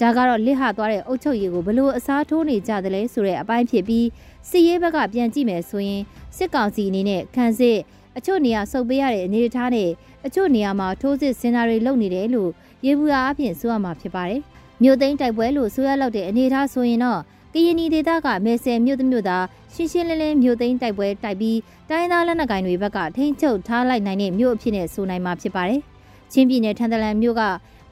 [0.00, 4.06] ဒါကတော့လစ်ဟသွားတဲ့အုတ်ချုပ်ရည်ကိုဘလို့အစားထိုးနေကြတယ်လဲဆိုတဲ့အပိုင်းဖြစ်ပြီး
[4.50, 6.02] စစ်ရေးဘက်ကပြန်ကြည့်မယ်ဆိုရင်
[6.36, 7.78] စစ်ကောင်စီအနေနဲ့ခန်းစစ်
[8.18, 9.90] အချို့နေရာစုပ်ပေးရတဲ့အနေအထားနဲ့
[10.26, 12.50] အချို့နေရာမှာထိုးစစ်စင်တာတွေလုပ်နေတယ်လို့
[12.86, 14.40] ရေဘူးအားဖြင့်ဆိုရမှာဖြစ်ပါတယ်။
[14.82, 17.20] မြို့သိမ်းတိုက်ပွဲလို့ဆိုရလောက်တဲ့အနေအထားဆိုရင်တော့
[17.54, 21.58] ကရင်နီဒေသကမဲဆယ်မြို့သမြို့သားရှင်းရှင်းလင်းလင်းမြို့သိမ်းတိုက်ပွဲတိုက်ပြီး
[21.90, 25.80] တိုင်းသားလက်နက်ကိုင်တွေဘက်ကထိန်းချုပ်ထားလိုက်နိုင်တဲ့မြို့အဖြစ်နဲ့ဆိုနိုင်မှာဖြစ်ပါတယ်။
[26.32, 27.42] ချင်းပြည်နယ်ထန်တလန်မြို့က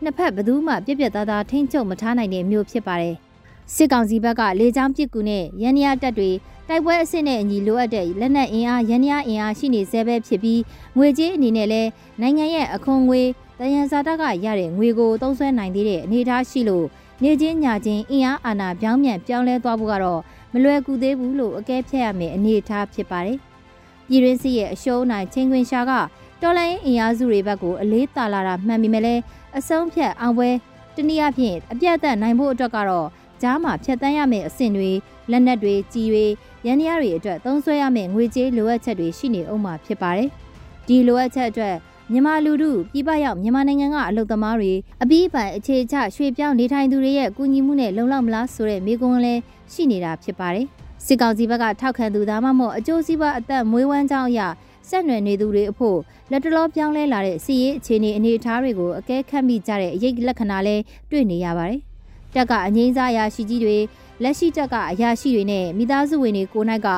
[0.02, 3.14] နှစ်ဖက်ဘယ်သူမှပြက်ပြက်သားသားထိန်းချုပ်မထားနိုင်တဲ့မြို့ဖြစ်ပါတယ်။
[3.74, 6.30] စစ်ကောင်စီဘက်ကလေကြောင်းပစ်ကူနဲ့ရန်နီယာတပ်တွေ
[6.72, 10.60] တိုက်ပွဲအဆင့်နဲ့အညီလိုအပ်တဲ့လက်နက်အင်အားရန်ရအင်အားရှိနေဆဲပဲဖြစ်ပြီး
[10.96, 13.22] ငွေကြေးအနေနဲ့လည်းနိုင်ငံရဲ့အခွန်ငွေ
[13.58, 16.86] တယံဇာတကရတဲ့ငွေကိုသုံးစွဲနိုင်သေးတဲ့အနေအထားရှိလို့
[17.22, 20.20] နေချင်းညာချင်းအင်အားအာဏာပြောင်းပြန်ပြောင်းလဲသွားဖို့ကတော့
[20.52, 23.38] မလွယ်ကူသေးဘူးလို့အကဲဖြတ်ရမယ့်အနေအထားဖြစ်ပါတယ်။
[24.08, 25.92] ပြည်ရင်းစီရဲ့အရှုံးနိုင်ချင်းခွင်ရှာက
[26.42, 29.14] တော်လိုင်းအင်အားစုတွေဘက်ကိုအလေးတာလာတာမှန်ပြီမဲ့လဲ
[29.58, 30.50] အဆုံးဖြတ်အောင်ပွဲ
[30.94, 33.08] တနည်းအားဖြင့်အပြတ်အသတ်နိုင်ဖို့အတွက်ကတော့
[33.42, 34.90] ကြားမှာဖြတ်တန်းရမယ့်အဆင့်တွေ
[35.30, 36.26] လက်နက်တွေကြီးတွေ
[36.66, 40.28] ရန်ရတွေအတွက်သုံးစွဲရမယ့်ငွေကြေးလိုအပ်ချက်တွေရှိနေအောင်မှာဖြစ်ပါတယ်။
[40.86, 41.74] ဒီလိုအပ်ချက်အတွက်
[42.12, 49.40] မြန်မာလူထုပြည်ပရောက်မြန်မာနိုင်ငံကအလုပ်သမားတွေအပြီးပိုင်အခြေချရွှေ့ပြောင်းနေထိုင်သူတွေရဲ့ကူညီမှုနဲ့လုံလောက်မလားဆိုတဲ့မေးခွန်းလည်း
[49.72, 50.66] ရှိနေတာဖြစ်ပါတယ်။
[51.06, 54.48] စစ်ကောင်စီဘက်ကထောက်ခံသူဒါမှမဟုတ်အကျိုးစီးပွားအသက်မွေးဝမ်းကြောင်းအရာ
[54.88, 55.98] ဆက်နွယ်နေသူတွေအဖို့
[56.30, 61.80] လက်တလောပြောင်းလဲလာတဲ့စီရေးအခြေအနေအနေအထားတွေကိုအကဲခတ်မိကြတဲ့အရေးလက္ခဏာလည်းတွေ့နေရပါတယ်။
[62.34, 63.78] တက်ကအငိမ့်စားရာရှိကြီးတွေ
[64.22, 66.88] လက်ရှိတက်ကအရာရှိတွေနဲ့မိသားစုဝင်တွေကိုနိုင်က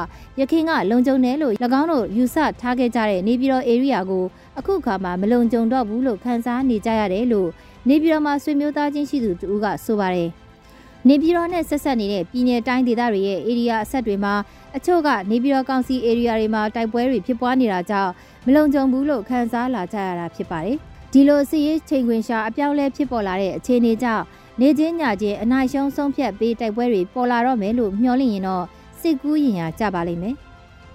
[0.40, 4.24] ရခင်ကလုံခြုံတယ်လို့၎င်းတို့ယူဆထားခဲ့ကြတဲ့နေပြည်တော် area ကို
[4.58, 7.48] အခုခါမှာမလုံခြုံတော့ဘူးလို့ခန်းစားနေကြရတယ်လို့
[7.88, 10.30] နေပြည်တော်မှာဆွေမျိုးသားချင်းရှိသူတူကဆိုပါတယ်။
[11.08, 14.34] နေပြည်တော်နဲ့ဆက်ဆက်နေတဲ့ပြည်내တိုင်းဒေသတွေရဲ့ area အဆက်တွေမှာ
[14.76, 18.10] အချို့ကနေပြည်တော်ကောင်စီ area တွေမှာတိုက်ပွဲတွေဖြစ်ပွားနေတာကြောင့်
[18.46, 20.76] မလုံခြုံဘူးလို့ခန်းစားလာကြရတာဖြစ်ပါတယ်။
[21.12, 24.24] ဒီလိုစီရေးချိန်ခွင်ရှာအပြောင်းလဲဖြစ်ပေါ်လာတဲ့အခြေအနေကြောင့်
[24.60, 28.64] နေချင်းညချင်းအနိုင်ရှုံးဆုံးဖြတ်ပေးတိုက်ပွဲတွေပေါ်လာတော့မယ်လို့မျှော်လင့်ရင်တော့
[29.00, 30.36] စစ်ကူးရင်ရကြပါလိမ့်မယ်။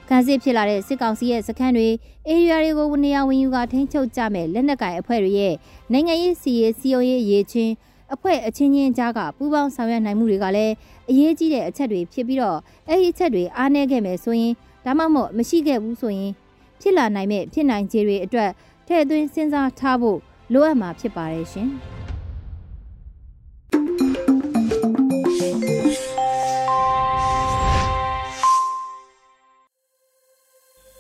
[0.10, 1.88] ခံစစ်ဖြစ်လာတဲ့စစ်ကောင်စီရဲ့စခန်းတွေ
[2.28, 5.54] အေရီယာတွေကိုနေရာဝင်ယူကထိန်းချုပ်ကြမယ်လက်နက်ကင်အဖွဲ့တွေရဲ့
[5.92, 7.74] နိုင်ငံရေးစီရေးစီယုံရေးရေးချင်း
[8.14, 10.74] အဖွဲ့အချင်းချင်းကြားကပူးပေါင်းဆောင်ရွက်နိုင်မှုတွေကလည်း
[11.10, 14.54] အရေးကြီးတဲ့အချက်တွေဖြစ်ပြီးတော့အဲ့ဒီအချက်တွေအားနည်းခဲ့မယ်ဆိုရင်
[14.86, 16.32] ဒါမှမဟုတ်မရှိခဲ့ဘူးဆိုရင်
[16.82, 18.52] ဖြစ်လာနိုင်မဲ့ဖြစ်နိုင်ခြေတွေအတွက်
[18.88, 20.20] ထည့်သွင်းစဉ်းစားထားဖို့
[20.54, 21.70] လိုအပ်မှာဖြစ်ပါတယ်ရှင်။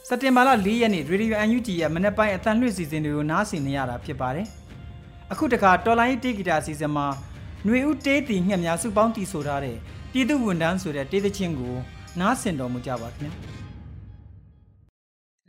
[0.10, 4.48] စက်တင်ဘာလ၄ရက်နေ့ Radio UNG ရဲ့မနေ့ပိုင်းအတန်လွှင့်စီစဉ်တွေကိုနားဆင်နေရတာဖြစ်ပါတယ်။
[5.32, 7.08] အခုတခါတော်လိုင်းတေးဂီတာစီစဉ်မှာ
[7.66, 9.78] ຫນွေဦးတေးတီငှက်များစုပေါင်းတီဆိုထားတဲ့
[10.12, 11.76] ပြည်သူဝန်တန်းဆိုတဲ့တေးသချင်းကို
[12.20, 13.34] နားဆင်တော်မူကြပါခင်ဗျာ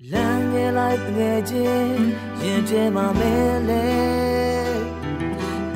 [0.12, 2.00] ။လမ်းငယ်လိုက်ငယ်ချင်း
[2.42, 3.34] ရင်ကျဲမှာမဲ
[3.68, 3.84] လေ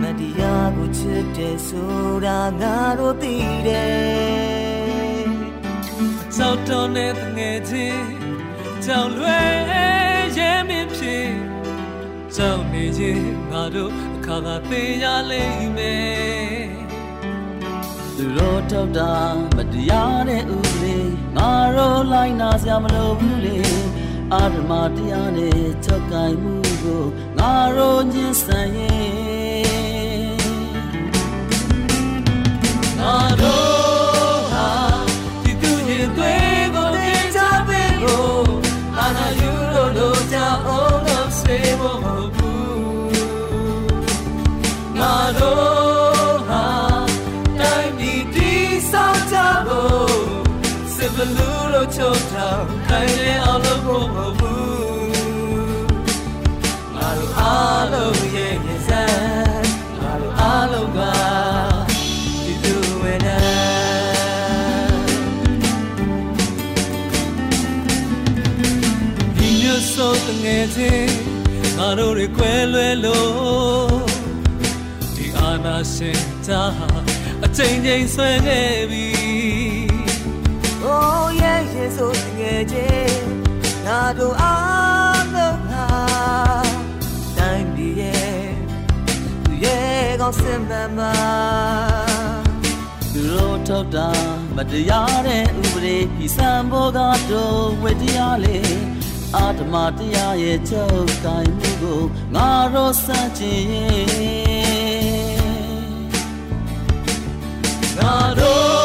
[0.00, 3.34] မတရားကိုချစ်တယ်ဆိုတာငါတို့သိ
[3.66, 5.26] တယ်။
[6.36, 8.21] စောက်တော်နဲ့ငယ်ချင်း
[8.86, 9.52] ကြောင်လွယ်
[10.38, 11.30] ရဲမင်းဖြစ်
[12.36, 16.70] ကြောင်နေခြင်းငါတို့အခါကသိရလိမ့်မယ်
[18.16, 19.12] သူတို့ထောက်တာ
[19.56, 20.96] မတရားတဲ့ဥပဒေ
[21.36, 23.58] ငါတို့လိုက်နာစရာမလိုဘူးလေ
[24.32, 27.04] အာဓမ္မတရားနဲ့ချုပ်ကင်မှုကို
[27.38, 29.72] ငါတို့ညှင်းဆန်ရဲ့
[32.98, 33.91] ငါတို့
[52.02, 54.62] ချုပ်ထောင်ခိုင်တဲ့အောင်လို့ဖို့မဟုတ်ဘူး
[56.94, 59.04] ငါတို့အားလုံးရဲ့ရစံ
[60.00, 61.00] ငါတို့အားလုံးက
[61.90, 63.40] ဒီသူဝေဒနာ
[69.36, 71.14] ဒီမျိုးစုံတငယ်ချင်း
[71.78, 74.02] ငါတို့တွေကွဲလွဲလို့
[75.16, 76.62] ဒီအာနာရှင်တာ
[77.44, 78.62] အချိန်ချင်းဆွဲနေ
[78.92, 79.21] ပြီ
[82.72, 83.24] ချင်း
[83.86, 85.86] ငါတို့အားလုံးဟာ
[87.38, 88.42] တိုင်းပြည်ရဲ့
[89.44, 91.14] သူရဲ့ကောင်းစင်မှန်မှာ
[93.12, 94.10] သူတို့ထုတ်တာ
[94.56, 96.98] မတရားတဲ့ဥပဒေဒီစံဘောက
[97.30, 98.58] တော့ဝေတရားလေ
[99.36, 102.02] အာတမတရားရဲ့ချုပ်တိုင်းမှုကို
[102.34, 103.64] ငါတို့စัจကျင်
[107.98, 108.81] ငါတို့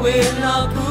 [0.00, 0.89] ယူလို့ဝေ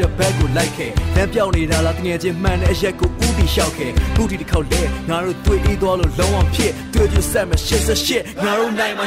[0.00, 9.06] နဲ့မကြောက်တဲ့ဘက်ကိုလိုက်ခဲ့လမ်းပြောင်းနေတာလားတငယ်ချင်းမှန်တဲ့အရက်ကိုဥတီလျှောက်ခဲ့ခုဒီတစ်ခေါက်လဲငါတို့တွေ့အေးသွားလို့လုံးဝဖြစ်တွေ့ကြဆက်မရှစ်ဆက်ရှစ်ငါတို့နိုင်မှာ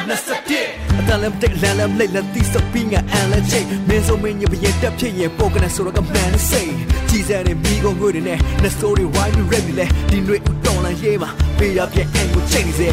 [0.49, 6.73] 21အတန်လည်းတိတ်လမ်းလည်းလိတ်လည်းသီးစပင်းကအန်လည်းချိတ်မင်းစုံမင်းညပရင်တက်ဖြစ်ရင်ပိုကနေဆိုတော့ကမှန်စိတ်
[7.09, 12.89] ကြီးစံနေမိကုန်ငွေတွေနဲ့လက်စိုးတွေဝိုင်းပြီးရက်ပြီးလဲဒီတွေဥတော်လန်ရေးမှာပေးရပြဲအန်ကိုချိန်စေ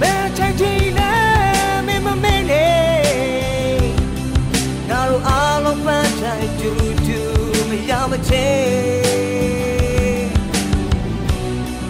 [0.00, 2.82] မဲချိန်ချင်းနဲ့မင်းမမင်းနဲ့
[4.88, 7.01] ငါတို့အားလုံးပန်းတိုင်းတူတူ
[7.72, 8.48] မရမချေ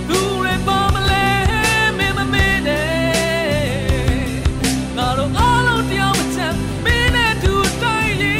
[0.08, 1.26] လူတွေပေါ်မလဲ
[1.98, 2.92] မင်းမမင်းနဲ့
[4.96, 8.36] ငါတို့အားလုံးတရားမချမ်းမင်းနဲ့တူတိုင်းရင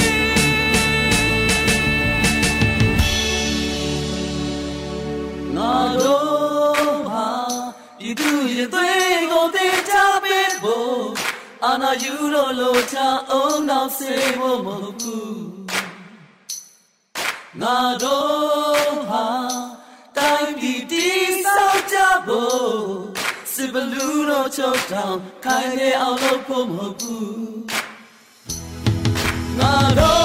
[5.44, 7.28] ်ငါတို့ဟာ
[8.00, 11.02] ဒီသူရဲ့သွေးကိုတင်ကြပေးဖို့
[11.64, 12.96] အာနာယူလို့လို့ချ
[13.31, 15.41] အောင်နောက်စေဖို့မဟုတ်ဘူး
[17.61, 19.27] ငါတို့ဟာ
[20.17, 22.83] တိုင်းပြည်တည်ဆောက်ကြဖို့
[23.53, 27.33] စစ်ဘလူးတို့ချုပ်တောင်ခိုင်နေအောင်လုပ်ဖို့မဟုတ်ဘူး
[29.59, 30.22] ငါတို့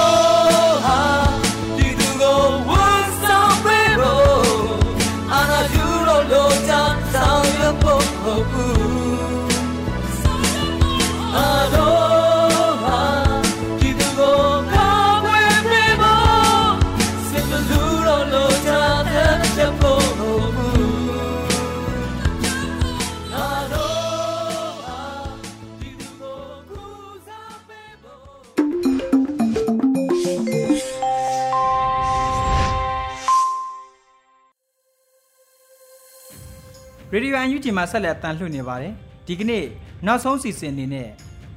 [37.28, 38.92] ဒီယိုအန်ယူဂျီမှာဆက်လက်အတန်လှည့်နေပါတယ်
[39.26, 39.64] ဒီကနေ့
[40.06, 41.08] နောက်ဆုံးစီစဉ်အနေနဲ့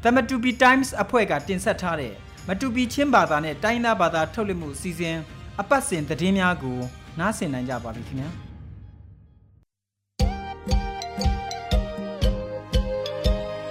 [0.04, 2.14] တမတူပီ Times အဖွဲ့ကတင်ဆက်ထားတဲ့
[2.48, 5.18] မတူပီချင်းဘာသာနဲ့တိုင်းသားဘာသာထုတ်လွှင့်မှုအစီအစဉ်
[5.62, 6.78] အပတ်စဉ်သတင်းများကို
[7.20, 8.30] နားဆင်နိုင်ကြပါပြီခင်ဗျာ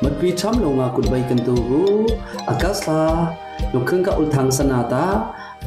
[0.02, 1.82] မတွီချမ်လုံငါကုဒဘိုင်ကန်တူဂူ
[2.50, 3.00] အကစလာ
[3.74, 5.04] ယုခန်ကဥထန်စနာတာ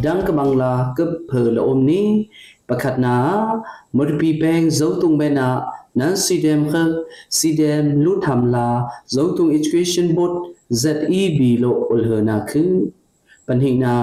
[0.04, 2.04] ဒန်ကမင်္ဂလာကပ်ဖေလအုံနီ
[2.70, 3.16] ပခတ်နာ
[3.96, 5.48] မွတ်ပီပ eng ဇုံတုံဘဲနာ
[6.00, 6.92] nan sidem khal
[7.38, 8.68] sidem lu thamla
[9.16, 10.34] zotung education board
[10.82, 10.98] zeb
[11.64, 12.64] lo ulhana khu
[13.48, 13.96] panhina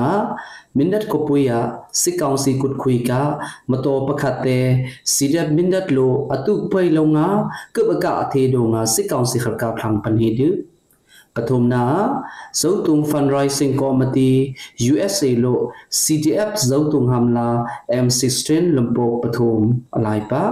[0.76, 1.58] mindat ko puya
[2.00, 3.22] sikaung si kut khui ka
[3.70, 4.60] mato pakhate
[5.14, 7.28] sidep mindat lo atuk pai lo nga
[7.74, 10.50] ke baka athe do nga sikaung si kharka phang panhi du
[11.36, 11.84] ပထမနာ
[12.60, 14.38] ဇုံတုံ fundraising committee
[14.92, 15.62] USA လို့
[16.02, 17.48] CDF ဇုံတုံဟမ်လာ
[18.04, 19.58] M16 လမ်ပိုပထမ
[19.96, 20.44] အလိုက်ပါ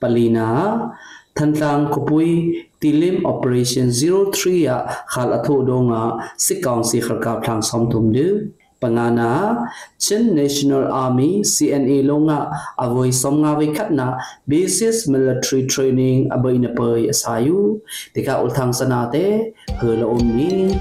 [0.00, 0.92] palina
[1.36, 8.12] thantlang khupui tilim operation 03 ya, khal athu donga sikang si kharka thang som thum
[8.12, 8.52] du.
[8.76, 9.64] Pangana,
[9.98, 17.80] chin national army cna longa, avoi somnga ve khatna basis military training abaina pai asayu
[18.12, 20.76] tika ulthang sana te hela omni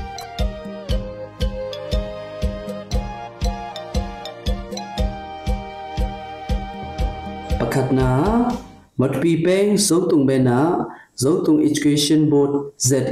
[7.59, 8.09] pakhatna
[8.99, 10.59] mat pi peng zo tung be na
[11.23, 12.51] zo tung education board
[12.87, 13.07] zeb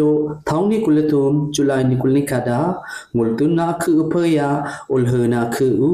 [0.00, 0.10] lo
[0.48, 2.60] thong ni kulatum chulai ni kulni kada
[3.14, 4.48] ngul tun na khu pha ya
[4.94, 5.92] ol he na khu u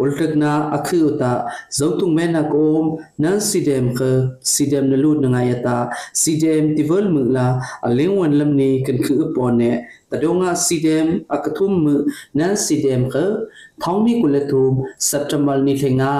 [0.00, 1.32] ol tak na akhu ta
[1.78, 2.84] zo tung me na kom
[3.22, 4.10] nan sidem kha
[4.52, 5.76] sidem na lu na ya ta
[6.22, 7.46] sidem tivel mu la
[7.86, 9.70] aleng wan lam ni kan khu pon ne
[10.12, 11.76] တဒုံငါစီဒမ်အကထုမ်
[12.38, 13.16] နန်စီဒမ်က
[13.82, 14.72] ထောင်းနီကုလထုမ်
[15.08, 16.12] စက်တမ်ဘာနီထေငါ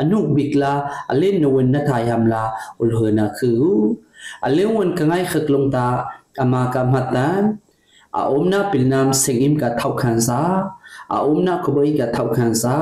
[0.00, 0.72] အနုဘိကလာ
[1.12, 2.42] အလင်းနဝန်နထာယမ်လာ
[2.82, 3.52] ဥလဟနာခူ
[4.46, 5.86] အလင်းဝန်ကငိုင်ခကလုံတာ
[6.42, 7.42] အမာကမတ်တန်
[8.18, 10.40] အအုံနာပိလနမ်စင်အင်ကထောက်ခန်စာ
[11.14, 12.76] အအုံနာခဘိကထောက်ခန်စာ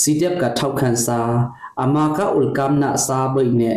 [0.00, 1.20] စီဒပ်ကထောက်ခန်စာ
[1.82, 3.72] အမာကဥလကမ်နာစာဘိနေ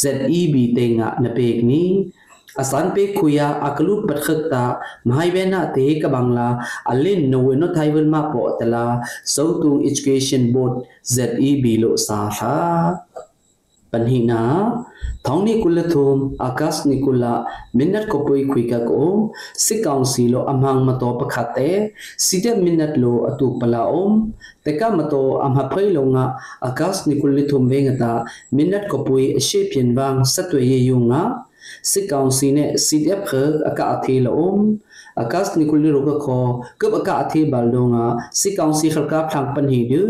[0.00, 1.84] ZEB တေငါနပေကနီ
[2.62, 4.64] asan pe khuya aklu patkhak ta
[5.08, 6.48] mahai bena te ka bangla
[6.90, 8.84] alin no no thaiwal ma po tala
[9.34, 11.34] sautung education board zeb
[11.82, 12.58] lo sa tha
[13.90, 14.42] panhina
[15.24, 17.46] thongni kulathum akas nikula
[17.78, 19.30] minat ko poi khuika ko
[19.64, 21.94] sikaung si lo amhang mato pakhate
[22.26, 24.12] sida minat lo atu pala om
[24.66, 26.24] teka mato amha phai lo nga
[26.68, 28.12] akas nikulithum venga ta
[28.56, 31.22] minat ko poi ashe pian wang satwe ye yunga
[31.90, 33.32] စစ်ကောင်စီနဲ့ CDF ခ
[33.68, 34.58] အကအသေးလုံး
[35.22, 36.44] အကတ်နီကူလီရိုကခော
[36.80, 38.04] ကပ်အကအသေးဘလုံငါ
[38.40, 40.02] စစ်ကောင်စီခလကဖလန်ပန်ဟီဒူ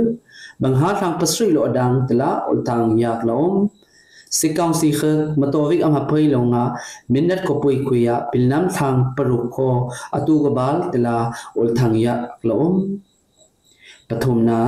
[0.62, 3.54] ဘန်ဟာဖလန်ပစရီလိုအဒန်တလာအလတန်ယာကလုံး
[4.38, 5.00] စစ်ကောင်စီခ
[5.40, 6.62] မတော်ဝိအမဖိလုံငါ
[7.12, 9.74] မင်းနတ်ကိုပွေခွေရပင်နမ်သန်ပရုခော
[10.16, 11.16] အတူကဘာလတလာ
[11.58, 12.74] အလတန်ယာကလုံး
[14.08, 14.62] ပထမနာ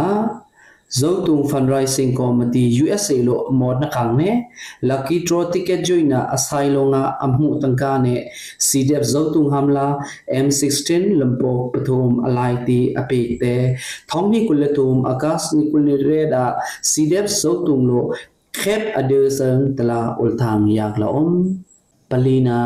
[0.87, 4.47] Zoutung Fundraising Committee USA lo mod na kang ne
[4.83, 9.99] lucky draw ticket joina asai lo nga amhu tangka ne CDF Zoutung Hamla
[10.31, 13.75] M16 Lampo Pathum alai ti ape te
[14.07, 18.15] thong ni kulatum akas ni kulni reda CDF Zoutung lo
[18.55, 21.65] khep ade sang tala ulthang yak la om
[22.09, 22.59] palina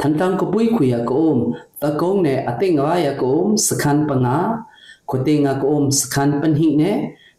[0.00, 1.40] thantang ko pui khuya ko om
[1.76, 4.64] takong ne ating wa ya ko om sakhan panga
[5.04, 6.92] khotinga ko om sakhan panhi ne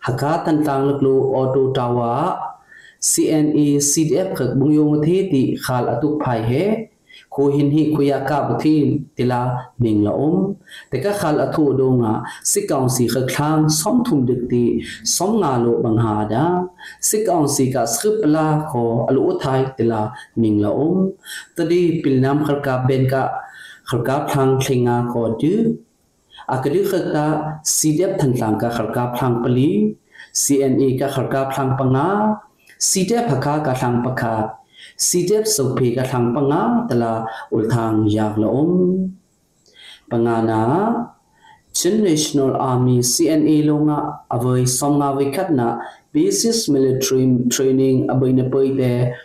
[0.05, 2.13] haka tan tang lak lu auto tawa
[3.09, 6.63] CNE CDF khak bung yong the ti khal atuk phai he
[7.35, 8.85] ko hin hi kuya ka buthin
[9.17, 9.41] tila
[9.83, 10.37] ning la om
[10.91, 12.13] te ka khal athu do nga
[12.51, 14.63] sikaung si khak thang som thum dik ti
[15.15, 16.45] som nga lo bang ha da
[17.07, 20.01] sikaung si ka script la kho alu thai tila
[20.41, 20.97] ning la om
[21.55, 23.23] tadi pilnam khal ka ben ka
[23.89, 25.55] khal ka thang thlinga kho du
[26.45, 29.97] akadi khakta CDF thantlang ka kharka phlang pali
[30.33, 32.37] CNA ka kharka phlang panga
[32.77, 34.35] CDF phaka ka thlang pakha
[34.97, 38.71] CDF sope ka thlang panga tala ulthang yak lom
[40.09, 40.61] pangana
[41.75, 49.24] Chin National Army CNA longa avoi somnga wikhatna basis military training abaina poite ထောင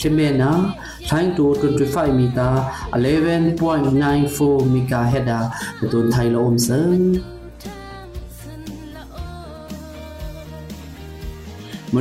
[0.00, 0.50] cheme na
[1.08, 2.48] thain to 25 mita
[2.92, 5.38] 11.94 megahertz da
[5.80, 6.96] nutun thai la om sa มั
[7.36, 7.39] น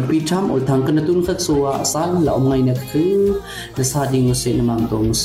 [0.09, 3.17] ปีทำอุทังกันตุนขัดสัวสันละอมไงนักคือ
[3.77, 5.25] จะสาดิงเสนมังตรงเส